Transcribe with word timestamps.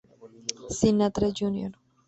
Sinatra 0.77 1.27
Jr. 1.37 1.71